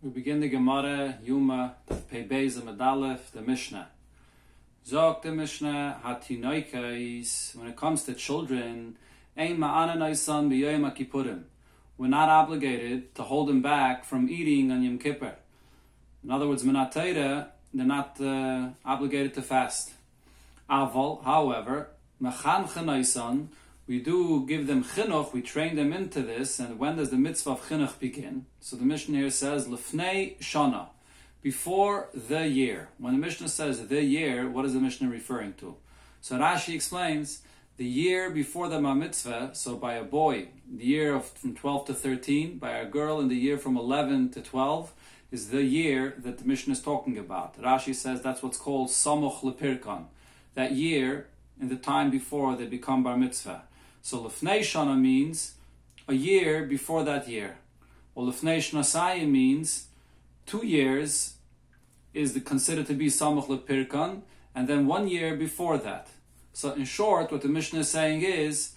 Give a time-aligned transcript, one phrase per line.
[0.00, 1.74] We begin the Gemara, Yuma,
[2.08, 3.88] Pei Beis Medalef, the Mishnah.
[4.86, 8.96] Zog the Mishnah, Hatinoikais, when it comes to children,
[9.36, 11.42] Ein Ma'ananaisan B'yoyim HaKippurim.
[11.96, 15.34] We're not obligated to hold them back from eating on Yom Kippur.
[16.22, 19.90] In other words, Menatayra, they're not uh, obligated to fast.
[20.70, 21.88] Aval, however,
[22.22, 23.48] Mechan Chanaisan,
[23.88, 27.52] we do give them chinuch, we train them into this, and when does the mitzvah
[27.52, 28.44] of chinuch begin?
[28.60, 30.88] So the Mishnah here says, Lefnei Shana,
[31.40, 32.90] before the year.
[32.98, 35.76] When the Mishnah says the year, what is the Mishnah referring to?
[36.20, 37.40] So Rashi explains,
[37.78, 41.94] the year before the mitzvah, so by a boy, the year of from 12 to
[41.94, 44.92] 13, by a girl in the year from 11 to 12,
[45.30, 47.58] is the year that the Mishnah is talking about.
[47.58, 50.06] Rashi says that's what's called Samoch Lepirkan,
[50.54, 51.28] that year
[51.60, 53.62] in the time before they become bar mitzvah.
[54.08, 55.52] So Lefnei Shana means
[56.08, 57.58] a year before that year.
[58.14, 59.88] Or Lefnei Shnasayim means
[60.46, 61.34] two years
[62.14, 64.22] is the, considered to be Samach Lepirkan,
[64.54, 66.08] and then one year before that.
[66.54, 68.70] So in short, what the Mishnah is saying is,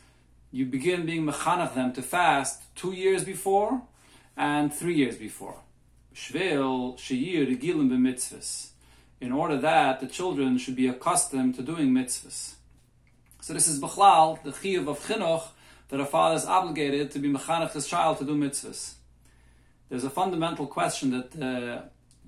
[0.52, 3.84] you begin being mechanach them to fast two years before
[4.36, 5.62] and three years before.
[6.14, 8.72] Shvil sheyir regilim b'mitzvahs.
[9.22, 12.56] In order that the children should be accustomed to doing mitzvahs.
[13.42, 15.44] So this is Bechlal, the chiyuv of chinuch,
[15.90, 18.94] that a father is obligated to be mechanech his child to do mitzvahs.
[19.90, 21.82] There's a fundamental question that uh,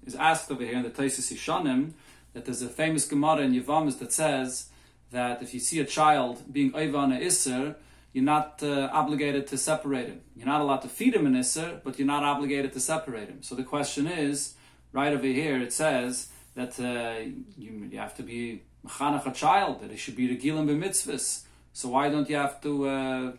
[0.07, 1.91] is asked over here in the Taisis Yishanim,
[2.33, 4.69] that there's a famous Gemara in Yavamis that says
[5.11, 7.75] that if you see a child being Oivan a Isser,
[8.11, 10.21] you're not uh, obligated to separate him.
[10.35, 13.43] You're not allowed to feed him an Isser, but you're not obligated to separate him.
[13.43, 14.55] So the question is,
[14.91, 17.19] right over here, it says that uh,
[17.55, 21.43] you, you have to be mechanach a child, that he should be regilim b'mitzvahs.
[21.73, 23.31] So why don't you have to uh,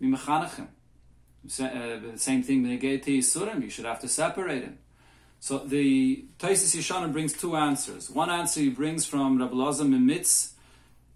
[0.00, 0.68] be mechanachim?
[1.44, 4.78] Uh, the same thing to Yisurim, you should have to separate him.
[5.40, 8.08] So the Taisis Yishana brings two answers.
[8.08, 10.52] One answer he brings from Rabbi Lazar Mimitz,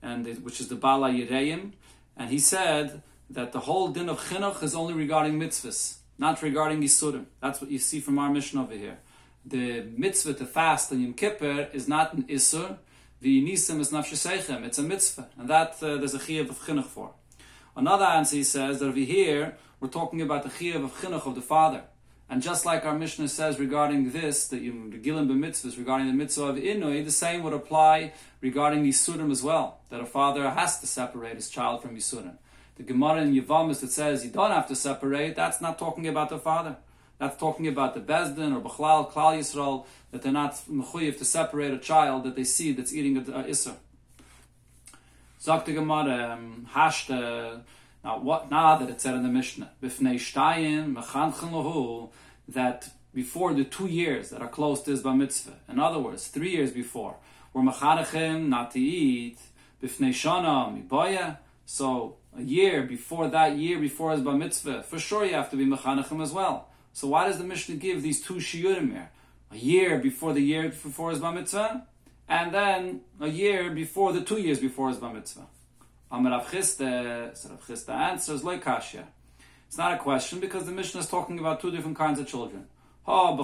[0.03, 1.75] and which is the Bala Yireim,
[2.17, 6.83] and he said that the whole din of chinuch is only regarding mitzvahs, not regarding
[6.83, 7.27] Yisurim.
[7.41, 8.99] That's what you see from our mission over here.
[9.45, 12.79] The mitzvah to fast on Yom Kippur is not an Isur,
[13.21, 14.65] the nisim is nafsheseichem.
[14.65, 17.13] It's a mitzvah, and that uh, there's a chiyuv of chinuch for.
[17.75, 21.35] Another answer he says that over here we're talking about the chiyuv of chinuch of
[21.35, 21.85] the father,
[22.29, 26.47] and just like our Mishnah says regarding this, that the gilim b'mitzvahs regarding the mitzvah
[26.47, 29.81] of inui, the same would apply regarding yisurim as well.
[29.91, 32.37] That a father has to separate his child from yisurim.
[32.77, 36.29] The Gemara in Yavamis that says you don't have to separate, that's not talking about
[36.29, 36.77] the father.
[37.19, 41.75] That's talking about the Bezdin or Bechlal, Klal Yisrael, that they're not mechuyev to separate
[41.75, 43.75] a child that they see that's eating a, a Isser.
[45.39, 47.61] Sagt Gemara, um, hashta,
[48.03, 52.09] now what, now that it said in the Mishnah, Bifnei Shtayim, Mechanchen Lahu,
[52.49, 56.53] that before the two years that are close to Bar Mitzvah, in other words, three
[56.53, 57.17] years before,
[57.53, 59.39] we're Mechanechim not to eat,
[59.83, 65.27] Bifnei Shana, Miboya, so a year before that year before his Bar Mitzvah, for sure
[65.27, 66.71] you have to be Mechanechim as well.
[66.95, 69.11] So why does the Mishnah give these two shiurim here?
[69.51, 71.87] A year before the year before his bar mitzvah,
[72.29, 75.47] and then a year before the two years before his bar mitzvah.
[76.11, 79.07] Amar Rav Chisda answers like kasha.
[79.67, 82.67] It's not a question because the Mishnah is talking about two different kinds of children.
[83.05, 83.35] Ha.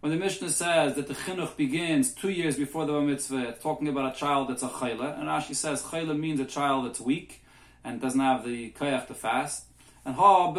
[0.00, 3.88] When the Mishnah says that the chinuch begins two years before the bar mitzvah, talking
[3.88, 7.42] about a child that's a chayla, and Rashi says chayla means a child that's weak
[7.84, 9.64] and doesn't have the koyach to fast.
[10.04, 10.52] And ha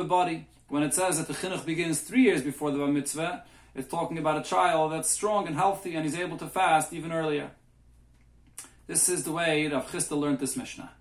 [0.67, 3.43] when it says that the chinuch begins three years before the bar mitzvah,
[3.73, 7.11] it's talking about a child that's strong and healthy and he's able to fast even
[7.11, 7.51] earlier.
[8.87, 10.91] This is the way Rav Chisda learned this Mishnah.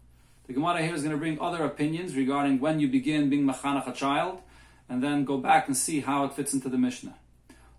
[0.46, 3.88] The Gemara here is going to bring other opinions regarding when you begin being machanach
[3.88, 4.40] a child,
[4.88, 7.14] and then go back and see how it fits into the Mishnah.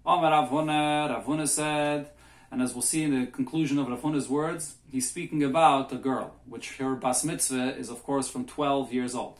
[0.06, 2.10] Omar Rav Huna, Rav said,
[2.50, 5.98] and as we'll see in the conclusion of Rav Huna's words, he's speaking about a
[5.98, 9.40] girl, which her bas mitzvah is of course from 12 years old.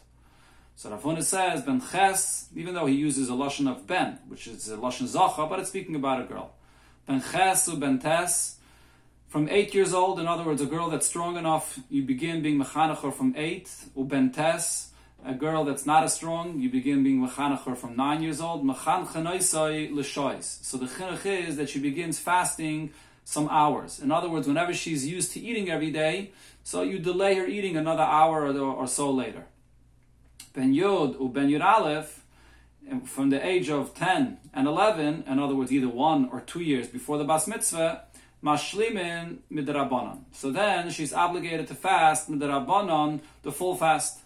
[0.76, 4.48] So Rav Huna says ben ches, even though he uses a lashon of ben, which
[4.48, 6.54] is a lashon zacha, but it's speaking about a girl.
[7.08, 8.58] Ben ches u ben tes,
[9.28, 10.20] from eight years old.
[10.20, 13.70] In other words, a girl that's strong enough, you begin being mechanacher from eight.
[13.96, 14.90] U ben tes,
[15.26, 18.66] a girl that's not as strong, you begin being mechanacher from nine years old.
[18.66, 20.44] Mechan chanoisai l'shois.
[20.64, 22.92] So the chinuch is that she begins fasting
[23.24, 24.00] some hours.
[24.00, 26.32] In other words, whenever she's used to eating every day,
[26.64, 29.46] so you delay her eating another hour or, or so later.
[30.54, 32.26] Ben Yod or Ben Yud Aleph,
[33.06, 36.88] from the age of 10 and 11, in other words, either one or two years
[36.88, 38.04] before the Bas Mitzvah,
[38.44, 40.24] Mashlimin midrabanan.
[40.32, 44.20] So then she's obligated to fast midrabanan, the full fast.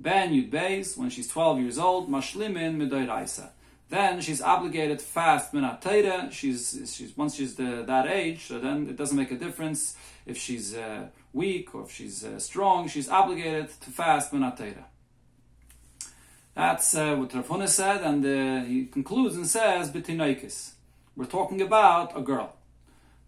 [0.00, 3.50] Ben Yud Beis, when she's 12 years old, Mashlimin midoiraisa.
[3.90, 6.28] then she's obligated to fast minat Torah.
[6.30, 10.36] She's she's once she's the, that age, so then it doesn't make a difference if
[10.36, 12.86] she's uh, weak or if she's uh, strong.
[12.86, 14.86] She's obligated to fast minat Torah.
[16.58, 20.72] That's uh, what Rav Huna said, and uh, he concludes and says, "Betinoikis."
[21.14, 22.52] We're talking about a girl.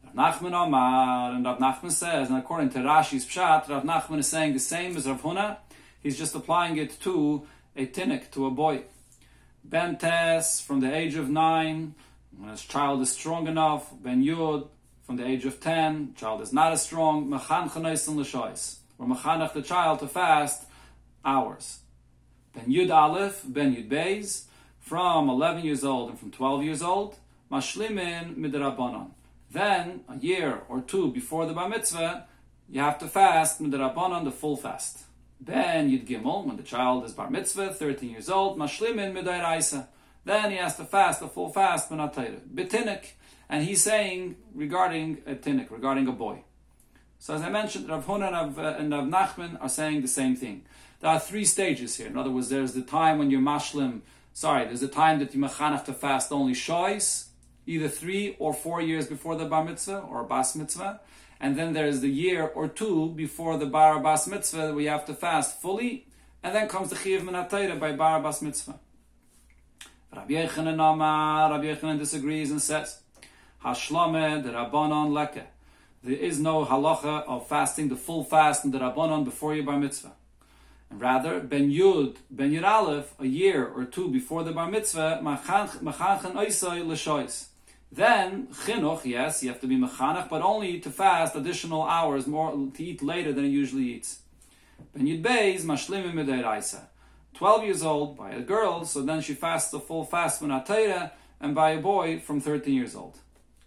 [0.03, 4.27] Rav Nachman Omar, and Rav Nachman says, and according to Rashi's Pshat, Rav Nachman is
[4.27, 5.59] saying the same as Rav Huna.
[6.03, 7.47] He's just applying it to
[7.77, 8.83] a tinnik, to a boy.
[9.63, 11.95] Ben Tes, from the age of nine,
[12.37, 13.93] when his child is strong enough.
[14.03, 14.67] Ben Yud,
[15.05, 17.29] from the age of ten, child is not as strong.
[17.29, 18.79] Mechan Chanais and L'shois.
[18.99, 20.65] We're mechanach the child to fast
[21.25, 21.79] hours.
[22.55, 24.45] Ben Yud Aleph, Ben Yud Beis,
[24.81, 27.17] from 11 years old and from 12 years old,
[27.51, 29.11] Mashlimin Midrabanan.
[29.51, 32.27] Then, a year or two before the Bar Mitzvah,
[32.69, 35.05] you have to fast Midrabanan, the full fast.
[35.41, 39.87] Ben Yud Gimel, when the child is Bar Mitzvah, 13 years old, Mashlimin Midairaisa.
[40.25, 42.41] Then he has to fast the full fast, Menatayra.
[42.55, 43.13] Betinik.
[43.49, 46.45] And he's saying regarding a tinik, regarding a boy.
[47.19, 50.37] So as I mentioned, Rav Huna and uh, and Rav Nachman are saying the same
[50.37, 50.63] thing.
[51.01, 52.07] There are three stages here.
[52.07, 54.01] In other words, there's the time when you're mashlim,
[54.35, 57.29] sorry, there's the time that you mechanach to fast only shois,
[57.67, 61.01] either three or four years before the bar mitzvah or bas mitzvah.
[61.41, 65.07] And then there's the year or two before the bar bas mitzvah where you have
[65.07, 66.07] to fast fully.
[66.43, 68.79] And then comes the chiyav minatayra by bar bas mitzvah.
[70.15, 73.01] Rabbi Yechanan Amar, Rabbi Yechanan disagrees and says,
[73.65, 75.45] Hashlame the Rabbanon leke.
[76.03, 79.79] There is no halacha of fasting the full fast in the Rabbanon before your bar
[79.79, 80.13] mitzvah.
[80.91, 86.35] Rather, Ben Yud, Ben Yud Aleph, a year or two before the bar mitzvah, machanchen
[86.35, 87.47] oisoi l'shois.
[87.93, 92.53] Then, chinuch, yes, you have to be mechanach, but only to fast additional hours, more
[92.53, 94.21] to eat later than he usually eats.
[94.95, 96.83] Ben Yud Beis, mashlimim midiraisa.
[97.35, 100.51] 12 years old by a girl, so then she fasts a full fast when
[101.41, 103.19] and by a boy from 13 years old.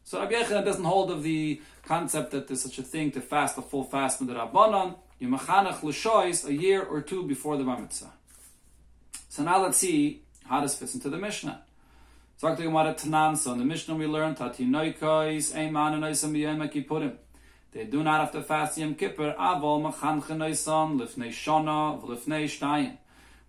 [0.03, 3.57] So Rabbi Yechanan doesn't hold of the concept that there's such a thing to fast
[3.57, 4.95] a full fast with the Rabbanon.
[5.23, 8.11] You machanach l'shois a year or two before the Bar Mitzvah.
[9.29, 11.63] So now let's see how this fits into the Mishnah.
[12.35, 17.13] So in the Mishnah we learned Kippurim.
[17.71, 19.33] They do not have to fast Yom Kippur.
[19.39, 22.97] Avol machanchen Oisam lifnei Shana v'lifnei Shtayim.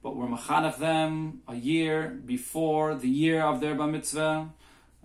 [0.01, 4.49] But we're machanach them a year before the year of their Bar Mitzvah.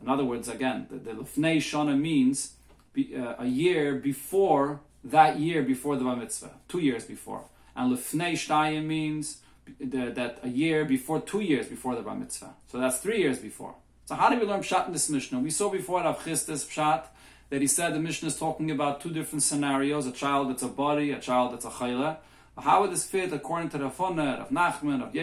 [0.04, 2.54] In other words, again, the, the Lifnei Shana means
[2.94, 7.44] be, uh, a year before that year before the Bar Mitzvah, two years before.
[7.76, 9.38] And Lifnei Shtayim means
[9.80, 12.54] the, that a year before, two years before the Bar Mitzvah.
[12.68, 13.76] So that's three years before.
[14.06, 15.40] So how do we learn Pshat in this Mishnah?
[15.40, 17.06] We saw before Rav Chistis Pshat
[17.50, 20.68] that he said the Mishnah is talking about two different scenarios, a child that's a
[20.68, 22.18] body, a child that's a chayla.
[22.58, 25.14] How would this fit according to Rav Huna, Rav Nachman, Rav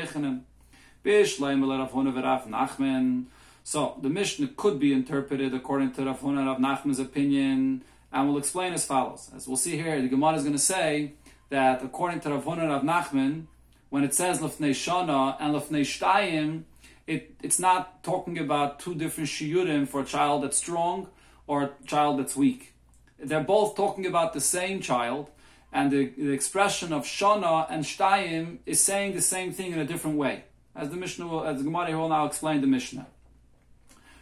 [2.47, 3.25] Nachman.
[3.65, 7.83] So the Mishnah could be interpreted according to Rav Huna Rav Nachman's opinion,
[8.17, 9.31] and we'll explain as follows.
[9.37, 11.13] As we'll see here, the Gemara is going to say
[11.51, 13.45] that according to Rav Huna Rav Nachman,
[13.91, 16.63] when it says Lefnei Shana and Lefnei Shtayim,
[17.07, 21.09] it, it's not talking about two different shiurim for a child that's strong
[21.47, 22.73] or a child that's weak.
[23.19, 25.31] They're both talking about the same child,
[25.71, 29.85] and the, the expression of Shana and Shtayim is saying the same thing in a
[29.85, 30.45] different way.
[30.75, 33.07] As the Mishnah will, as the Gemara will now explain the Mishnah.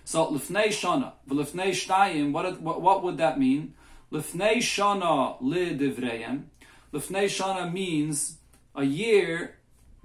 [0.05, 2.33] So lifnei shana, v'lifnei shtayim.
[2.33, 3.75] What, what what would that mean?
[4.15, 6.45] Lifnei shana li divrayim.
[6.93, 8.39] Lifnei shana means
[8.77, 9.57] a year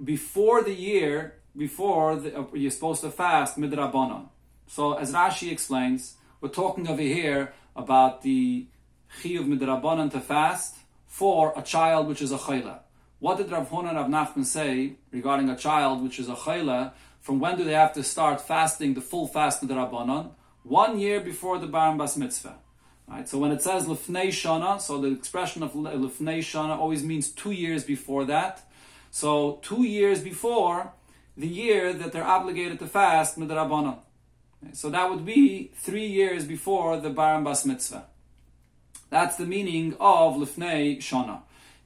[0.02, 4.26] before the year before the, uh, you're supposed to fast midrabanon.
[4.66, 8.66] So as Rashi explains, we're talking over here about the
[9.20, 12.80] chiyuv midrabanon to fast for a child which is a chayla.
[13.20, 16.94] What did Rav Huna and Rav Nachman say regarding a child which is a chayla
[17.20, 20.30] from when do they have to start fasting the full fast Rabbanon?
[20.64, 22.56] One year before the Bar Mitzvah.
[23.10, 27.28] Right, so when it says Lefnei Shana, so the expression of Lefnei Shana always means
[27.28, 28.62] two years before that.
[29.10, 30.92] So two years before
[31.36, 33.98] the year that they're obligated to fast Midrabanon.
[34.62, 38.04] Okay, so that would be three years before the Bar Bas Mitzvah.
[39.08, 41.40] That's the meaning of Lefnei Shana.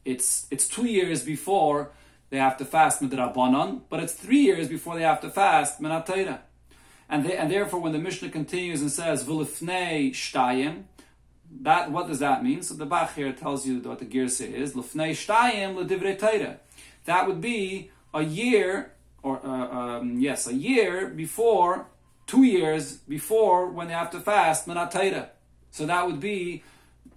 [0.05, 1.93] It's, it's two years before
[2.29, 6.41] they have to fast midrabanan, but it's three years before they have to fast minatayra.
[7.09, 10.85] And, and therefore, when the Mishnah continues and says v'lifnei shtayim,
[11.63, 12.63] that what does that mean?
[12.63, 14.75] So the Bach here tells you what the girsa is.
[14.75, 16.59] Lifnei shtayim l'divrei Torah.
[17.05, 18.93] That would be a year,
[19.23, 21.87] or uh, um, yes, a year before,
[22.27, 25.29] two years before when they have to fast minatayra.
[25.71, 26.63] So that would be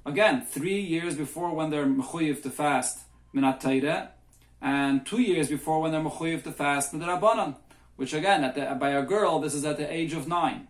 [0.05, 2.99] again three years before when they're mechuyev to fast
[3.33, 4.09] minatayra,
[4.61, 7.55] and two years before when they're mechuyev to fast the rabbanon.
[7.97, 10.67] which again, at the, by a girl, this is at the age of nine.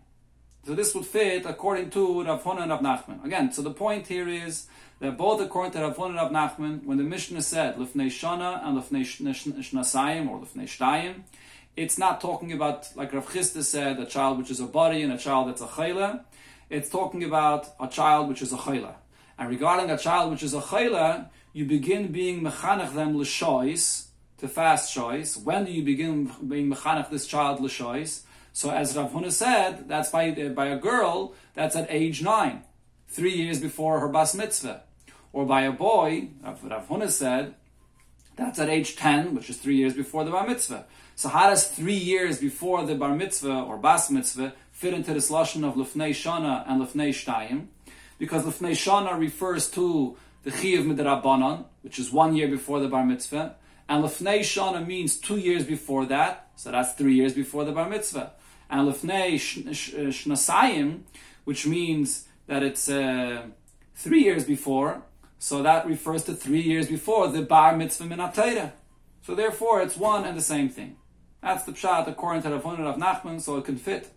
[0.64, 3.24] So this would fit according to Rav Huna and Rav Nachman.
[3.24, 4.66] Again, so the point here is
[5.00, 8.66] that both according to Rav Huna and Rav Nachman, when the Mishnah said Lefnei Shana
[8.66, 11.22] and Lefnei Shnasayim or Lefnei Shtayim,
[11.76, 15.12] it's not talking about, like Rav Chisda said, a child which is a body and
[15.12, 16.22] a child that's a chayla.
[16.68, 18.94] It's talking about a child which is a chayla.
[19.38, 24.06] And regarding a child which is a chayla, you begin being mechanech them l'shois,
[24.38, 25.40] to fast shois.
[25.42, 28.22] When do you begin being mechanech this child l'shois?
[28.58, 32.64] So as Rav Huna said, that's by, uh, by a girl, that's at age nine,
[33.06, 34.82] three years before her bas mitzvah.
[35.32, 37.54] Or by a boy, Rav, Rav Huna said,
[38.34, 40.86] that's at age 10, which is three years before the bar mitzvah.
[41.14, 45.30] So how does three years before the bar mitzvah or bas mitzvah fit into this
[45.30, 47.68] lashon of lefnei shana and lefnei shtayim?
[48.18, 53.06] Because lefnei shana refers to the chiyuv midrabanan, which is one year before the bar
[53.06, 53.54] mitzvah,
[53.88, 57.88] and lefnei shana means two years before that, so that's three years before the bar
[57.88, 58.32] mitzvah
[58.70, 61.00] and lefnei shnasayim,
[61.44, 63.46] which means that it's uh,
[63.94, 65.02] three years before.
[65.38, 68.72] So that refers to three years before the bar mitzvah min
[69.22, 70.96] So therefore, it's one and the same thing.
[71.40, 74.12] That's the pshat according to Rav Huna of Nachman, so it can fit.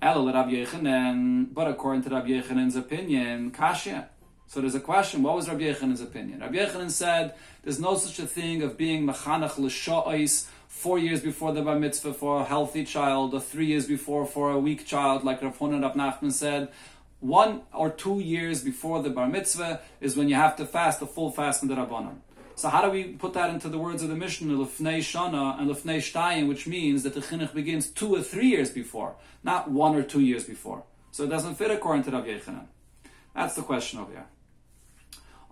[0.00, 4.08] Elul Rav but according to Rav Yechanan's opinion, kasha.
[4.46, 6.40] So there's a question: What was Rav Yechanan's opinion?
[6.40, 11.52] Rav Yechanan said there's no such a thing of being machanach l'sha'is four years before
[11.52, 15.24] the bar mitzvah for a healthy child, or three years before for a weak child,
[15.24, 16.68] like Rav Hunan Rav Nachman said.
[17.20, 21.06] One or two years before the bar mitzvah is when you have to fast the
[21.06, 22.18] full fast in the Rabbanon.
[22.56, 25.70] So how do we put that into the words of the Mishnah, Lefnei Shana and
[25.70, 29.94] Lefnei Shtayim, which means that the chinuch begins two or three years before, not one
[29.94, 30.82] or two years before.
[31.10, 32.66] So it doesn't fit according to Rav Yechanan.
[33.34, 34.26] That's the question over here.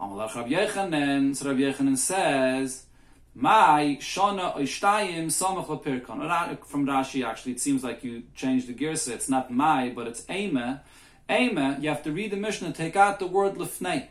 [0.01, 2.87] Amalach Rav Yechanan, so Rav Yechanan says,
[3.35, 6.65] my shana oishtayim samach lepirkon.
[6.65, 9.13] From Rashi, actually, it seems like you changed the girsa.
[9.13, 10.83] It's not my, but it's ema.
[11.29, 14.07] Ema, you have to read the Mishnah, take out the word lefnei.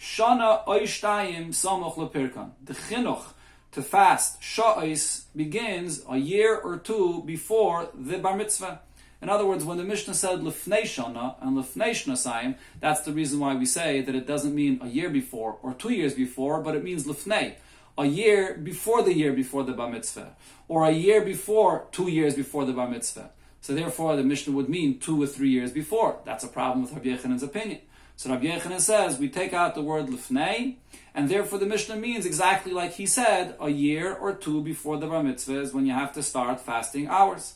[0.00, 2.52] Shana oishtayim samach lepirkon.
[2.64, 3.24] The chinuch
[3.72, 8.80] to fast sha'is begins a year or two before the bar mitzvah.
[9.20, 13.38] In other words, when the Mishnah said lefnei shana and lefnei shnasayim, that's the reason
[13.38, 16.74] why we say that it doesn't mean a year before or two years before, but
[16.74, 17.56] it means lefnei
[18.02, 20.34] a year before the year before the bar mitzvah,
[20.68, 23.30] or a year before two years before the bar mitzvah.
[23.60, 26.18] So therefore, the Mishnah would mean two or three years before.
[26.24, 27.80] That's a problem with Rabbi Yechanan's opinion.
[28.16, 30.76] So Rabbi Yechanan says we take out the word lifnei,
[31.14, 35.06] and therefore the Mishnah means exactly like he said, a year or two before the
[35.06, 37.54] bar mitzvah is when you have to start fasting hours.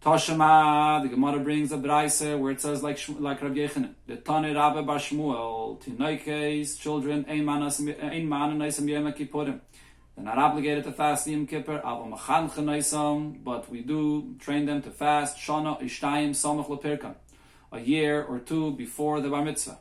[0.00, 4.54] Toshama, the Gemara brings a braise where it says like like Rav Yechanan, the Tane
[4.54, 9.58] Rabbe Bar Shmuel, Tinoikes, children, ein man neisam Yom Kippurim.
[10.14, 14.82] They're not obligated to fast Yom Kippur, aber machan neisam, but we do train them
[14.82, 17.16] to fast Shana Ishtayim Samach Lepirkan,
[17.72, 19.78] a year or two before the Bar Mitzvah.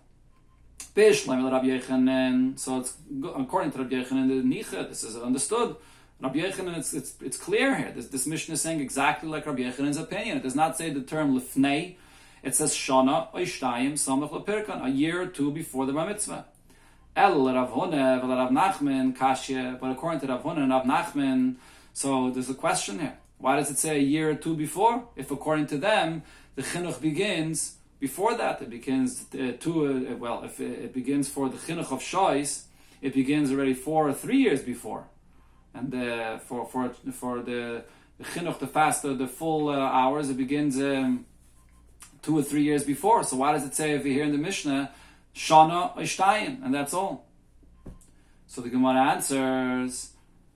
[0.95, 2.97] Bish Rav Yechanan, so it's
[3.35, 5.75] according to Rav Yechanan, the Nicha, this is understood.
[6.19, 7.91] Rabbi Yechanan, it's, it's, it's clear here.
[7.91, 10.37] This, this mission is saying exactly like Rabbi Yechanan's opinion.
[10.37, 11.95] It does not say the term lefnei.
[12.41, 16.45] It says shana oishtayim samach lepirkan, a year or two before the bar mitzvah.
[17.15, 21.55] El Rav Rav Nachman, Kashya, but according to Rav Huna and Rav Nachman,
[21.93, 23.17] so there's a question here.
[23.37, 25.07] Why does it say a year or two before?
[25.15, 26.23] If according to them,
[26.55, 31.29] the chinuch begins before that, it begins uh, two, uh, well, if it, it, begins
[31.29, 32.65] for the chinuch of shois,
[33.01, 35.05] it begins already four or three years before
[35.77, 37.83] and for for for the,
[38.17, 41.25] the chinuch to fast the, the full uh, hours, it begins um,
[42.21, 43.23] two or three years before.
[43.23, 44.91] So why does it say over here in the Mishnah,
[45.35, 47.25] Shana Ishtayim, and that's all?
[48.47, 50.11] So the Gemara answers,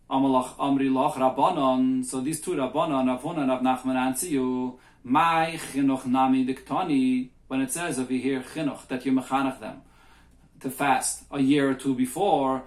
[0.09, 2.05] Amalach Amri Lach Rabbanon.
[2.05, 7.29] So these two Rabbanon, Rav Huna and Rav Nachman you, My chinuch nami diktani.
[7.47, 9.81] When it says over here chinuch that you mechanach them
[10.61, 12.63] to fast a year or two before,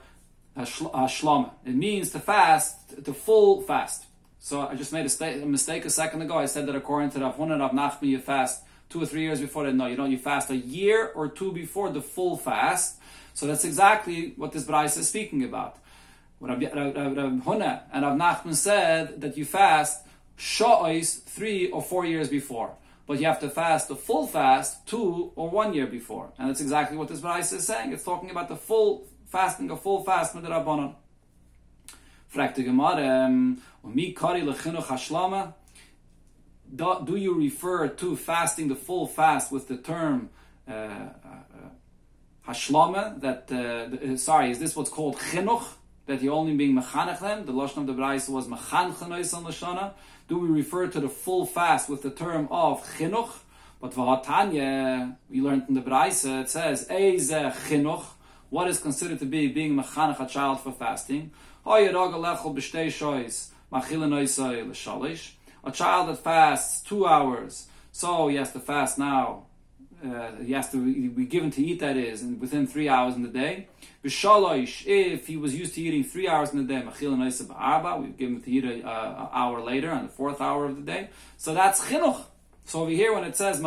[0.56, 1.50] Shlama.
[1.64, 4.04] It means to fast, to full fast.
[4.38, 6.38] So I just made a, a, mistake a second ago.
[6.38, 9.40] I said that according to Rav Hunan Rav Nachman, you fast two or three years
[9.40, 9.74] before that.
[9.74, 10.10] No, you don't.
[10.10, 13.00] You fast a year or two before the full fast.
[13.32, 15.78] So that's exactly what this brayse is speaking about.
[16.40, 20.06] Rav, Huna and Rav Nachman said that you fast
[20.38, 22.74] sha'ois three or four years before.
[23.06, 26.32] But you have to fast the full fast two or one year before.
[26.38, 27.92] And that's exactly what this brayse is saying.
[27.92, 30.94] It's talking about the full fasting a full fast mit der Rabbanon.
[32.28, 35.54] Fragt die Gemara, um, mi kari lechinuch hashlama?
[36.76, 40.30] Do you refer to fasting the full fast with the term
[40.68, 41.70] uh, uh,
[42.46, 43.20] hashlama?
[43.20, 45.66] That uh, sorry, is this what's called chinuch?
[46.06, 47.46] that he only being mechanech them?
[47.46, 49.94] The lashon of the brayso was mechanchen on lashana.
[50.28, 53.32] Do we refer to the full fast with the term of chinuch?
[53.80, 57.30] But v'hatanya, we learned in the brayso, it says eize
[57.68, 58.04] chinuch.
[58.54, 61.32] What is considered to be being mechanech a child for fasting?
[61.66, 61.90] A
[65.72, 69.46] child that fasts two hours, so he has to fast now
[70.04, 70.76] uh, he has to
[71.08, 73.66] be given to eat, that is, within three hours in the day.
[74.04, 78.28] If he was used to eating three hours in the day, machil ba'arba, we give
[78.28, 81.08] him to eat an hour later, on the fourth hour of the day.
[81.38, 82.22] So that's chinuch.
[82.66, 83.60] So over here, when it says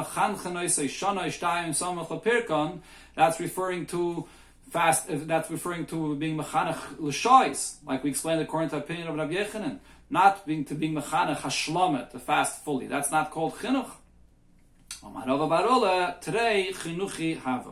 [3.16, 4.28] that's referring to
[4.70, 5.08] fast.
[5.08, 9.34] That's referring to being mechanech l'shois, like we explained according to the opinion of Rabbi
[9.34, 12.88] Yechanan, not being to being mechanech hashlomet, to fast fully.
[12.88, 13.92] That's not called chinuch.
[16.22, 17.72] Today, chinuchi hava.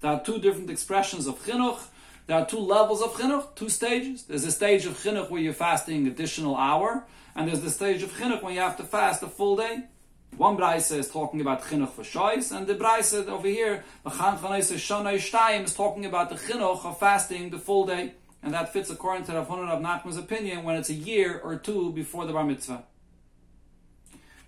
[0.00, 1.80] There are two different expressions of chinuch.
[2.26, 4.24] There are two levels of chinuch, two stages.
[4.24, 8.12] There's a stage of chinuch where you're fasting additional hour, and there's the stage of
[8.12, 9.84] chinuch when you have to fast a full day.
[10.36, 14.38] One brayse is talking about chinuch for shoys, and the brayse over here, the Khan
[14.38, 18.90] Khanisa shana is talking about the chinuch of fasting the full day, and that fits
[18.90, 22.32] according to Rav Hunan of Nachman's opinion when it's a year or two before the
[22.32, 22.84] bar mitzvah.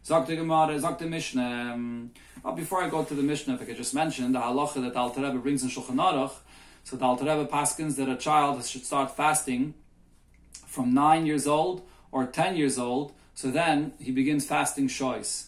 [0.09, 1.73] The Gemara, the Mishnah.
[1.75, 4.83] Um, well, before I go to the Mishnah, if I could just mention the halacha
[4.83, 6.33] that the Alter Rebbe brings in Shulchan Aruch.
[6.85, 9.75] So the Alter Rebbe paskins that a child should start fasting
[10.67, 13.13] from nine years old or ten years old.
[13.35, 15.48] So then he begins fasting shois.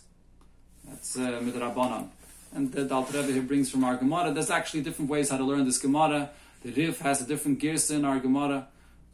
[0.91, 2.09] That's uh, midrabanan.
[2.53, 4.33] And the Alter Rebbe here brings from our Gemara.
[4.33, 6.31] There's actually different ways how to learn this Gemara.
[6.63, 8.67] The Rif has a different girsa in our Gemara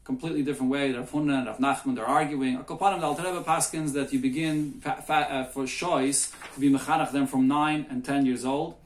[0.06, 0.92] completely different way.
[0.92, 2.56] Rav Huna and Rav Nachman, they're arguing.
[2.56, 7.10] Akopanim, Alter Rebbe Paskins, that you begin fa- fa- uh, for shois to be mechanach
[7.10, 8.76] them from 9 and 10 years old.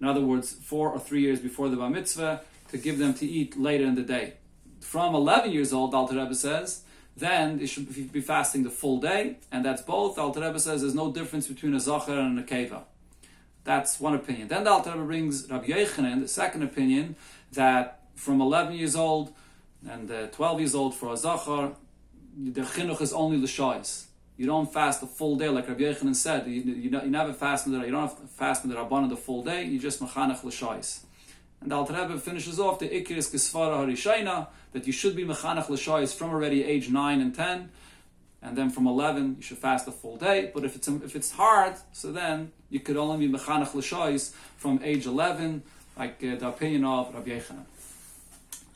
[0.00, 3.26] In other words, four or three years before the bar mitzvah, to give them to
[3.26, 4.34] eat later in the day.
[4.80, 6.84] From 11 years old, Alter Rebbe says,
[7.18, 10.16] then you should be fasting the full day, and that's both.
[10.16, 12.82] The Alter Rebbe says there's no difference between a zachar and a keva.
[13.64, 14.48] That's one opinion.
[14.48, 17.16] Then the Alter Rebbe brings Rabbi Yechanan, the second opinion,
[17.52, 19.32] that from 11 years old,
[19.88, 21.72] and uh, 12 years old for a Zachar,
[22.36, 24.06] the chinuch is only l'shayis.
[24.36, 26.46] You don't fast the full day, like Rabbi Yechanan said.
[26.46, 29.08] You, you, you never fast in the you don't have to fast in the Rabbanah
[29.08, 29.64] the full day.
[29.64, 31.00] You just mechanech l'shayis.
[31.60, 35.24] And the Alter Rebbe finishes off the Ikir is Kisvara Harishayna that you should be
[35.24, 37.70] mechanech l'shayis from already age nine and ten,
[38.40, 40.50] and then from eleven you should fast a full day.
[40.54, 44.80] But if it's if it's hard, so then you could only be mechanech l'shayis from
[44.84, 45.64] age eleven,
[45.98, 47.66] like uh, the opinion of Rabbi Yechanan.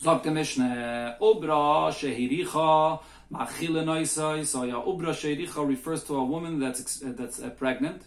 [0.02, 2.98] Sagt der Mishnah, Ubra Shehiricha
[3.32, 4.44] Machile Noisai.
[4.44, 8.02] So yeah, Ubra Shehiricha refers to a woman that's uh, that's uh, pregnant.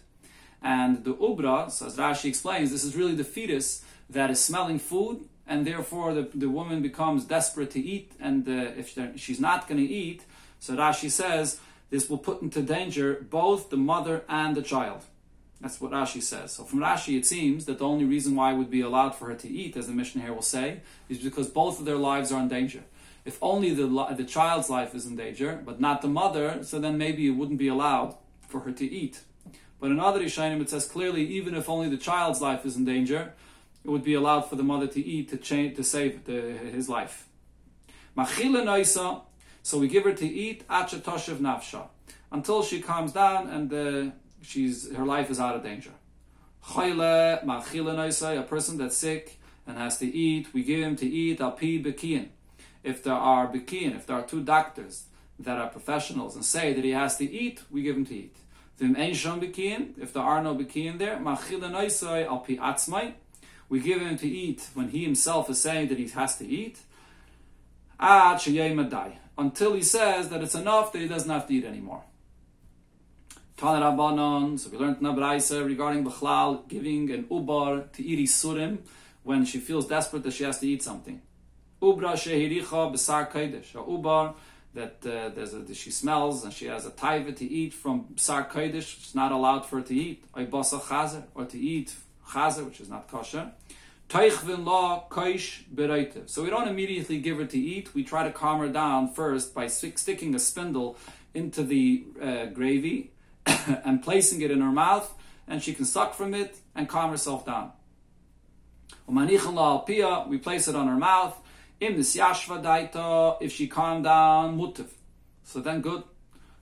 [0.62, 4.78] And the Ubra, so as Rashi explains, this is really the fetus that is smelling
[4.78, 9.68] food, and therefore the, the woman becomes desperate to eat, and uh, if she's not
[9.68, 10.22] going to eat,
[10.58, 15.02] so Rashi says, this will put into danger both the mother and the child.
[15.60, 16.52] That's what Rashi says.
[16.52, 19.26] So from Rashi, it seems that the only reason why it would be allowed for
[19.26, 22.30] her to eat, as the Mishnah here will say, is because both of their lives
[22.32, 22.82] are in danger.
[23.24, 26.98] If only the, the child's life is in danger, but not the mother, so then
[26.98, 28.16] maybe it wouldn't be allowed
[28.46, 29.22] for her to eat.
[29.80, 32.84] But in other Rishonim, it says clearly, even if only the child's life is in
[32.84, 33.32] danger,
[33.86, 36.40] it would be allowed for the mother to eat to change, to save the,
[36.76, 37.28] his life.
[39.62, 41.86] So we give her to eat acha toshev nafsha
[42.32, 45.92] until she calms down and the she's her life is out of danger.
[46.76, 51.40] A person that's sick and has to eat, we give him to eat.
[52.82, 55.04] If there are bekiin, if there are two doctors
[55.38, 58.36] that are professionals and say that he has to eat, we give him to eat.
[58.80, 61.36] If there are no bekiin there, al
[62.38, 63.14] pi atzmai,
[63.68, 66.78] we give him to eat when he himself is saying that he has to eat.
[67.98, 72.02] Until he says that it's enough that he doesn't have to eat anymore.
[73.58, 78.78] Rabbanon, so we learned Nabraisa regarding Bechlal giving an ubar to eat surim
[79.22, 81.22] when she feels desperate that she has to eat something.
[81.82, 84.34] Ubra shehiricha besar kodesh, a ubar
[84.74, 88.46] that uh, there's a, she smells and she has a taiva to eat from besar
[88.46, 91.94] kodesh, it's not allowed for her to eat, chazer, or to eat
[92.28, 93.52] chazer, which is not kosher.
[94.08, 96.28] Teichvin la koish bereitiv.
[96.28, 97.94] So we don't immediately give her to eat.
[97.94, 100.96] We try to calm her down first by sticking a spindle
[101.34, 103.10] into the uh, gravy
[103.46, 105.12] and placing it in her mouth,
[105.48, 107.72] and she can suck from it and calm herself down.
[109.08, 111.36] We place it on her mouth.
[111.80, 114.88] If she calmed down, mutiv.
[115.44, 116.02] So then good.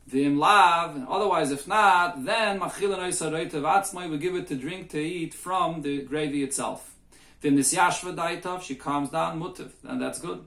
[0.07, 5.33] Vim lav, otherwise if not, then reitav atzmai, we give it to drink to eat
[5.33, 6.95] from the gravy itself.
[7.41, 10.45] Vim nisyashva daitov, she calms down, mutiv, and that's good.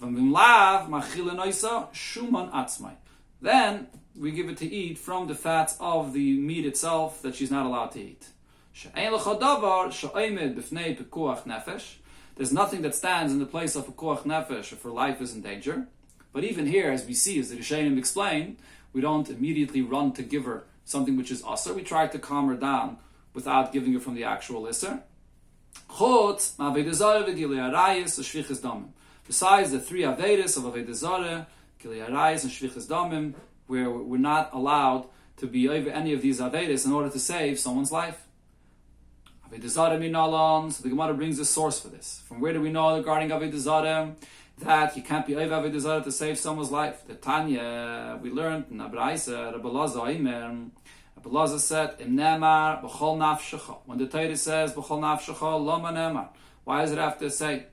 [0.00, 2.94] V'im lav shuman atzmai.
[3.42, 7.50] Then we give it to eat from the fats of the meat itself that she's
[7.50, 8.26] not allowed to eat.
[12.36, 15.34] There's nothing that stands in the place of a koach nefesh if her life is
[15.34, 15.86] in danger.
[16.32, 18.58] But even here, as we see, as the Rishonim explain,
[18.96, 21.74] we don't immediately run to give her something which is usher.
[21.74, 22.96] We try to calm her down
[23.34, 25.02] without giving her from the actual isser.
[29.26, 31.46] Besides the three Avedis of Avodah Zareh,
[31.84, 33.34] and Shvichas
[33.66, 35.04] where we're not allowed
[35.36, 38.26] to be over any of these Avedis in order to save someone's life.
[39.46, 42.22] Avodah Zareh Minalan, so the Gemara brings a source for this.
[42.26, 44.14] From where do we know regarding Avodah Zareh?
[44.58, 47.06] That you can't be over Zareh to save someone's life.
[47.06, 50.70] The Tanya, we learned in Abraisa, Rabbi Lazar, Imer,
[51.22, 53.78] Rabbi said, Im Nemar, B'chol Nafshecha.
[53.84, 56.28] When the Torah says, B'chol Nafshecha, Loma Nemar.
[56.64, 57.66] Why does it have to say,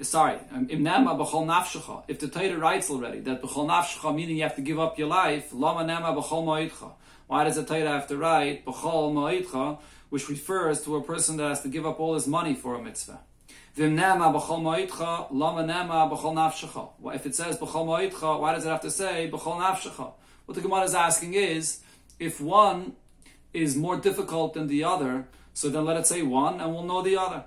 [0.00, 2.04] sorry, um, imnema b'chol nafshecha.
[2.08, 5.08] If the Torah writes already that b'chol nafshecha meaning you have to give up your
[5.08, 6.92] life, lama nema b'chol ma'idcha.
[7.26, 9.78] Why does the Torah have to write b'chol ma'idcha,
[10.08, 12.82] which refers to a person that has to give up all his money for a
[12.82, 13.20] mitzvah?
[16.32, 17.14] Nafshecha.
[17.14, 19.30] If it says why does it have to say?
[19.30, 21.80] What the Gemara is asking is,
[22.18, 22.94] if one
[23.52, 27.02] is more difficult than the other, so then let it say one, and we'll know
[27.02, 27.44] the other.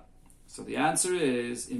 [0.47, 1.79] So the answer is If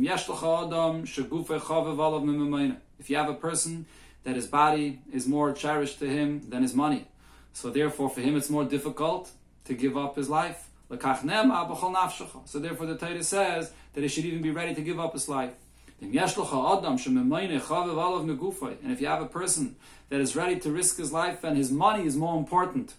[3.09, 3.85] you have a person
[4.23, 7.07] that his body is more cherished to him than his money,
[7.53, 9.31] so therefore for him it's more difficult
[9.65, 10.64] to give up his life.
[10.89, 15.27] So therefore the Torah says that he should even be ready to give up his
[15.27, 15.53] life.
[16.01, 16.37] And if
[19.01, 19.75] you have a person
[20.09, 22.93] that is ready to risk his life and his money is more important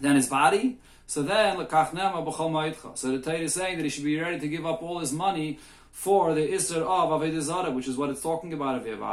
[0.00, 4.40] than his body, so then, So the Torah is saying that he should be ready
[4.40, 5.60] to give up all his money
[5.92, 8.94] for the Isser of Avodah Zarah, which is what it's talking about over here.
[8.94, 9.04] And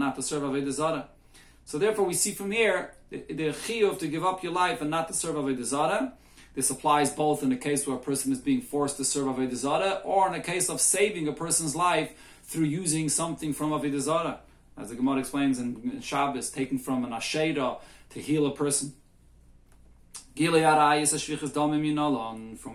[0.00, 1.04] not to serve.
[1.64, 5.08] So therefore, we see from here the, chiyuv to give up your life and not
[5.08, 6.12] to serve Avodah Zarah.
[6.54, 9.54] This applies both in the case where a person is being forced to serve Avodah
[9.54, 12.12] Zarah, or in a case of saving a person's life
[12.44, 14.40] through using something from Avodah Zarah.
[14.76, 18.94] As the Gemara explains in Shabbos, taken from an Asheda to heal a person.
[20.36, 20.52] From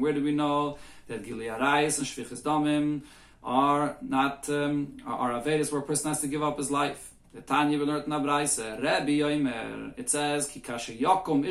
[0.02, 3.04] where do we know that Gilei Arayis and Shvichas Damim
[3.42, 7.13] are not um, are Avedas where a person has to give up his life?
[7.34, 11.44] The Tanya we learned in Abraise, Rebbe Yoimer, it says, Ki eyo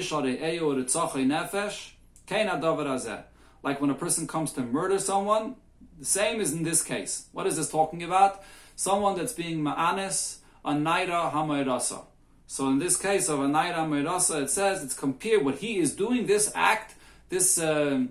[1.27, 1.93] nefesh,
[2.29, 3.23] azeh.
[3.65, 5.57] Like when a person comes to murder someone,
[5.99, 7.27] the same is in this case.
[7.33, 8.43] What is this talking about?
[8.77, 12.05] Someone that's being ma'anis, a naira hamayrasa.
[12.53, 16.27] So in this case of Anaira Meirasa, it says it's compared what he is doing.
[16.27, 16.95] This act,
[17.31, 18.05] this uh,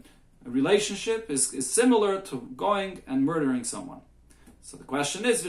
[0.43, 4.01] relationship is, is similar to going and murdering someone.
[4.63, 5.43] So the question is,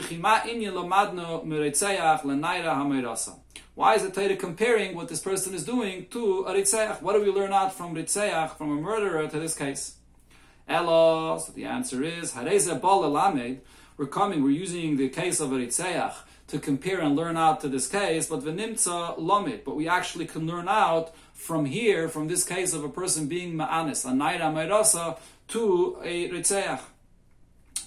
[3.75, 6.97] Why is the Torah comparing what this person is doing to a?
[7.01, 9.97] What do we learn out from ritzeach, from a murderer to this case?
[10.67, 16.11] Elo, so the answer is, we're coming, we're using the case of a
[16.47, 19.63] to compare and learn out to this case, but v'nimtza lomit.
[19.63, 23.53] But we actually can learn out from here, from this case of a person being
[23.53, 26.81] ma'anis, a naira meirasa, to a ritzeach.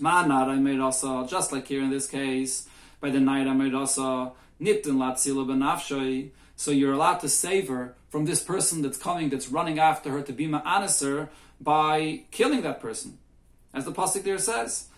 [0.00, 2.68] Ma'anara meirasa, just like here in this case,
[3.00, 6.30] by the naira meirasa, nitin latzila benafshay.
[6.56, 10.22] So you're allowed to save her from this person that's coming, that's running after her
[10.22, 11.28] to be ma'aniser
[11.60, 13.18] by killing that person.
[13.74, 14.88] As the pasuk there says.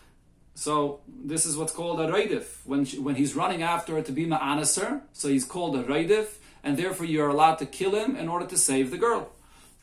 [0.54, 2.46] So this is what's called a raidif.
[2.64, 6.76] When when he's running after her to be ma'anaser, so he's called a raidif, and
[6.76, 9.30] therefore you're allowed to kill him in order to save the girl.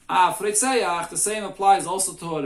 [0.08, 2.44] Ah, the same applies also to a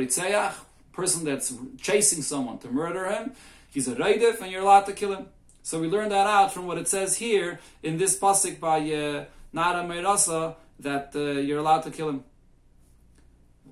[1.00, 1.54] person that's
[1.88, 3.26] chasing someone to murder him.
[3.74, 5.26] He's a raidif, and you're allowed to kill him.
[5.64, 9.26] So we learn that out from what it says here in this pasuk by uh,
[9.54, 12.24] Nara Meirasa that uh, you're allowed to kill him.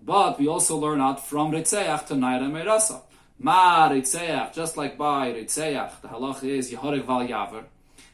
[0.04, 3.02] But we also learn out from ritzeach to Nara Meirasa.
[3.40, 7.66] Ma Ritzeach, just like by Ritzeach, the halach is Yehorik Val Yaver,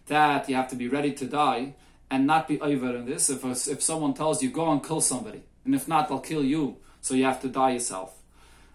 [0.08, 1.74] that you have to be ready to die
[2.12, 3.30] and not be over in this.
[3.30, 6.78] If, if someone tells you, go and kill somebody, and if not, they'll kill you,
[7.00, 8.23] so you have to die yourself.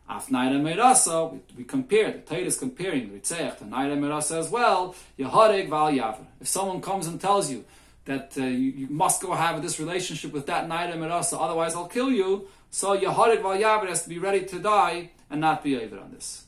[0.08, 4.94] Afnaira Meirasa, we, we compare, the Torah is comparing Ritzeach to Naira Meirasa as well,
[5.18, 6.24] Yehorik Val Yaver.
[6.40, 7.64] If someone comes and tells you
[8.06, 11.88] that uh, you, you, must go have this relationship with that Naira Meirasa, otherwise I'll
[11.88, 15.76] kill you, so Yehorik Val Yaver has to be ready to die and not be
[15.76, 16.44] over on this.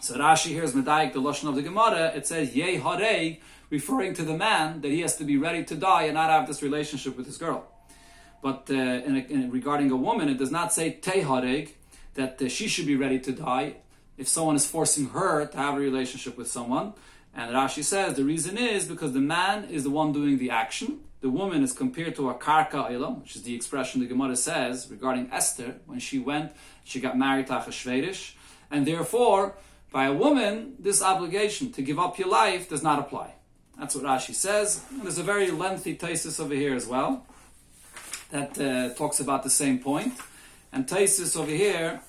[0.00, 2.12] So Rashi here is medayik the lashon of the Gemara.
[2.16, 5.74] It says yeh harei, referring to the man that he has to be ready to
[5.74, 7.66] die and not have this relationship with his girl.
[8.42, 11.72] But uh, in a, in regarding a woman, it does not say te hareg
[12.14, 13.76] that uh, she should be ready to die.
[14.20, 16.92] if someone is forcing her to have a relationship with someone.
[17.34, 21.00] And Rashi says the reason is because the man is the one doing the action.
[21.22, 24.88] The woman is compared to a karka ilam, which is the expression the Gemara says
[24.90, 26.52] regarding Esther when she went,
[26.84, 28.34] she got married to Achashverosh,
[28.70, 29.54] and therefore,
[29.90, 33.34] by a woman, this obligation to give up your life does not apply.
[33.78, 34.84] That's what Rashi says.
[34.90, 37.26] And there's a very lengthy thesis over here as well
[38.30, 40.12] that uh, talks about the same point.
[40.72, 42.00] And Taisus over here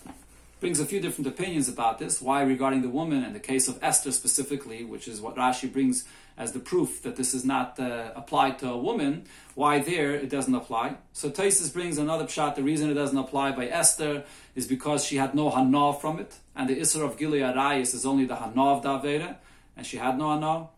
[0.60, 2.22] brings a few different opinions about this.
[2.22, 6.06] Why regarding the woman and the case of Esther specifically, which is what Rashi brings
[6.38, 9.26] as the proof that this is not uh, applied to a woman.
[9.56, 10.96] Why there it doesn't apply?
[11.14, 12.56] So Taisus brings another pshat.
[12.56, 14.24] The reason it doesn't apply by Esther
[14.56, 18.26] is because she had no hanav from it, and the Isra of Gilead is only
[18.26, 19.36] the hanav davera,
[19.78, 20.70] and she had no hanav.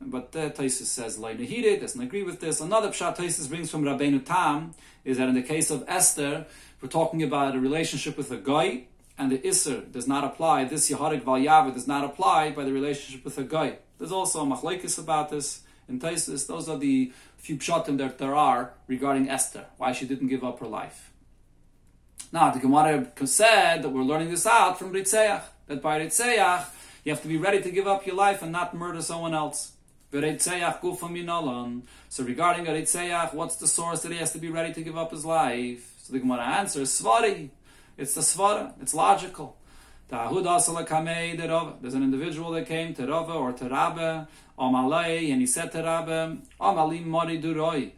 [0.00, 2.60] But uh, Taisus says Lainahide doesn't agree with this.
[2.60, 4.74] Another pshat Taisus brings from Rabbeinu Tam
[5.04, 6.46] is that in the case of Esther,
[6.82, 10.64] we're talking about a relationship with a guy, and the Isser does not apply.
[10.64, 13.76] This Yeharik Valyava does not apply by the relationship with a guy.
[13.98, 16.48] There's also a machlekes about this in Taisus.
[16.48, 20.58] Those are the few pshatim that there are regarding Esther, why she didn't give up
[20.58, 21.12] her life.
[22.32, 26.64] Now, the Gemara said that we're learning this out from Ritzeach, that by Ritzeach,
[27.04, 29.72] you have to be ready to give up your life and not murder someone else.
[30.10, 30.56] So regarding
[32.66, 35.24] a Ritzeach, what's the source that he has to be ready to give up his
[35.24, 35.91] life?
[36.02, 37.50] So the Gemara answers, Svari.
[37.96, 38.72] It's the Svara.
[38.82, 39.56] It's logical.
[40.10, 44.26] There's an individual that came to Rava or to Rabbe,
[44.58, 47.92] Amalei, and he said to Rabbe, Amalim Mori Duroi.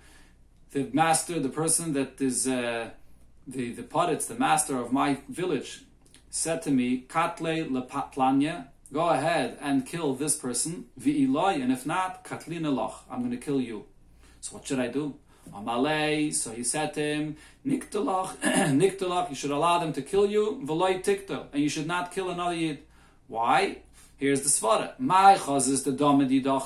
[0.72, 2.90] The master, the person that is uh,
[3.46, 5.84] the the poditz, the master of my village,
[6.28, 12.22] said to me, Katle lepatlanya, go ahead and kill this person, Vi'iloi, and if not,
[12.22, 13.86] Katlina loch, I'm going to kill you.
[14.42, 15.14] So what should I do?
[15.52, 20.60] Amalei, so he said to him, Niktalach, Niktalach, you should allow them to kill you,
[20.64, 22.78] Veloy Tiktal, and you should not kill another Yid.
[23.28, 23.78] Why?
[24.16, 24.98] Here's the Svara.
[24.98, 26.62] My chaz is the Domedidach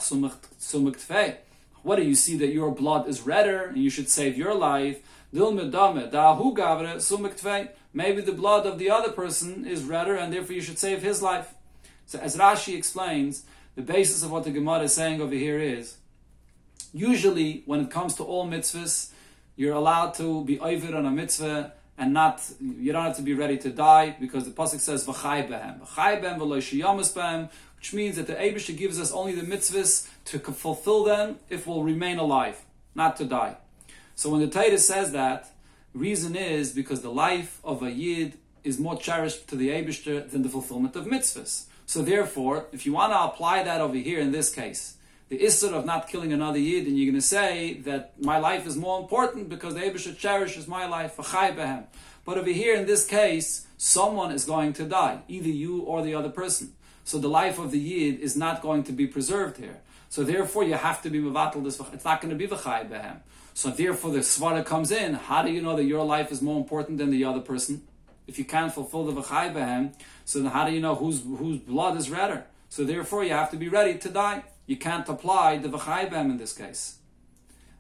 [0.61, 1.37] Sumuk
[1.83, 5.01] What do you see that your blood is redder and you should save your life?
[5.33, 5.62] Maybe
[8.21, 11.55] the blood of the other person is redder and therefore you should save his life.
[12.07, 15.97] So as Rashi explains, the basis of what the Gemara is saying over here is
[16.92, 19.11] usually when it comes to all mitzvahs,
[19.57, 23.35] you're allowed to be over on a mitzvah and not you don't have to be
[23.35, 28.27] ready to die because the pasuk says v'chai behem v'chai behem behem, which means that
[28.27, 33.16] the Eibush gives us only the mitzvahs to fulfill them if we'll remain alive, not
[33.16, 33.57] to die.
[34.14, 35.51] So when the Torah says that,
[35.94, 40.42] reason is because the life of a yid is more cherished to the Eibush than
[40.42, 41.64] the fulfillment of mitzvahs.
[41.87, 44.98] So therefore, if you want to apply that over here in this case,
[45.29, 48.67] the issur of not killing another yid, and you're going to say that my life
[48.67, 51.17] is more important because the Abishah cherishes my life,
[52.25, 56.14] but over here in this case, someone is going to die, either you or the
[56.14, 56.73] other person.
[57.05, 59.79] So the life of the yid is not going to be preserved here.
[60.11, 61.81] So therefore, you have to be mevatel this.
[61.93, 63.21] It's not going to be v'chai behem.
[63.53, 65.14] So therefore, the svara comes in.
[65.14, 67.83] How do you know that your life is more important than the other person?
[68.27, 69.93] If you can't fulfill the v'chai behem,
[70.25, 72.47] so then how do you know whose whose blood is redder?
[72.71, 76.37] So therefore, you have to be ready to die you can't apply the v'chaybem in
[76.37, 76.98] this case.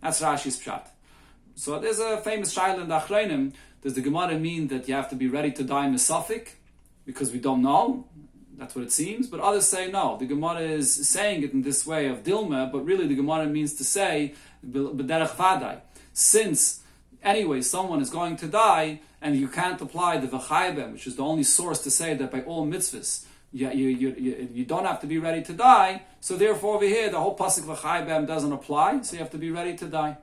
[0.02, 0.88] That's Rashi's pshat.
[1.54, 3.52] So there's a famous shaila in the.
[3.82, 6.48] Does the Gemara mean that you have to be ready to die in misafik?
[7.04, 8.06] Because we don't know.
[8.56, 9.26] That's what it seems.
[9.26, 10.16] But others say no.
[10.16, 13.74] The Gemara is saying it in this way of Dilma, but really the Gemara means
[13.74, 14.34] to say
[14.66, 15.80] b'derech vadai.
[16.14, 16.80] Since
[17.22, 21.22] anyway someone is going to die and you can't apply the v'chaybem, which is the
[21.22, 25.06] only source to say that by all mitzvahs you, you, you, you, don't have to
[25.06, 26.02] be ready to die.
[26.20, 29.02] So therefore, over here, the whole pasuk v'chaybem doesn't apply.
[29.02, 30.18] So you have to be ready to die.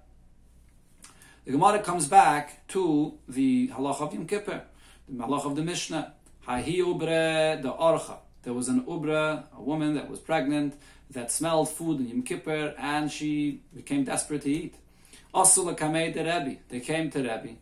[1.45, 4.63] The Gemara comes back to the halach of Yom Kippur,
[5.07, 6.13] the halach of the Mishnah.
[6.47, 8.17] Hahi ubre the orcha.
[8.43, 10.75] There was an ubra, a woman that was pregnant,
[11.11, 14.75] that smelled food in Yom Kippur, and she became desperate to eat.
[15.33, 16.57] Kamei the.
[16.69, 17.57] They came to Rebbe.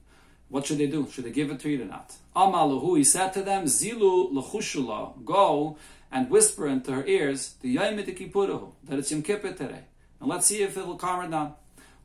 [0.53, 1.09] What should they do?
[1.09, 2.13] Should they give it to you or not?
[2.35, 5.77] Amaluhu, he said to them, Zilu lechushula, go
[6.11, 9.85] and whisper into her ears, the Yom that it's Yom Kippur today.
[10.19, 11.55] And let's see if it'll calm her down.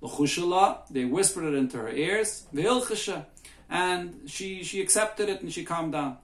[0.00, 3.26] Lechushula, they whispered it into her ears, ve'ilchasha,
[3.68, 6.16] and she, she accepted it and she calmed down.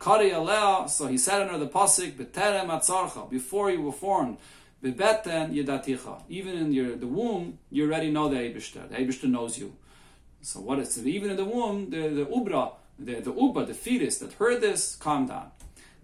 [0.00, 4.38] Kari alea, so he said in her the pasuk, beterem atzarcha, before you were formed,
[4.82, 6.22] bebeten yedaticha.
[6.28, 8.88] Even in your the womb, you already know the Eibishter.
[8.88, 9.76] The Eibishter knows you.
[10.40, 14.18] So what is even in the womb, the, the ubra, the, the uba, the fetus
[14.18, 15.50] that heard this, calmed down.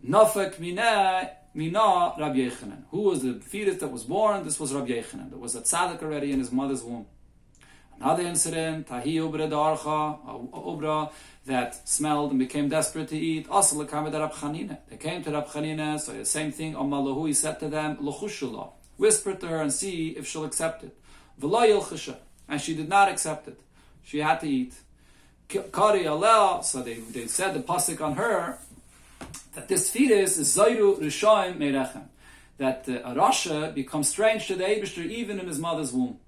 [0.06, 2.84] Nafak mina mina Yechanan.
[2.90, 4.44] Who was the fetus that was born?
[4.44, 5.30] This was Rabbi Yechanan.
[5.30, 7.06] There was a tzaddik already in his mother's womb.
[8.00, 10.18] Another incident, Tahi Ubra Darcha,
[10.52, 11.12] Ubra,
[11.46, 13.48] that smelled and became desperate to eat.
[13.48, 17.96] Also, They came to Rab Chanina, so the same thing, Amalahu, he said to them,
[17.98, 20.96] Luchushullah, whisper to her and see if she'll accept it.
[22.48, 23.60] And she did not accept it.
[24.04, 24.74] She had to eat.
[25.48, 28.58] Kari Allah, so they, they said the pasuk on her
[29.54, 32.04] that this fetus is Zayru Rishaim Merechem.
[32.58, 36.18] That uh, a Rasha becomes strange to the Abishter even in his mother's womb.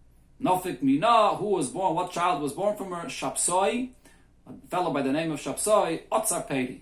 [0.42, 3.06] Nofik Mina, who was born, what child was born from her?
[3.06, 3.90] Shapsoi,
[4.46, 6.80] a fellow by the name of Shapsoi, Otzar Pedi.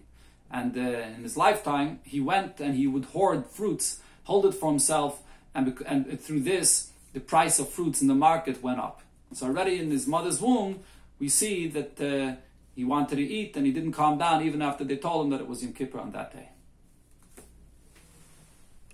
[0.51, 4.71] And uh, in his lifetime, he went and he would hoard fruits, hold it for
[4.71, 5.23] himself,
[5.55, 9.04] and, and through this, the price of fruits in the market went up.
[9.35, 10.81] So already in his mother's womb,
[11.19, 12.37] we see that uh,
[12.75, 15.41] he wanted to eat and he didn't calm down even after they told him that
[15.41, 16.49] it was Yom Kippur on that day.